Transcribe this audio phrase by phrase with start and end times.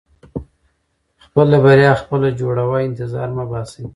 [1.23, 3.83] •خپله بریا خپله جوړوه، انتظار مه باسې.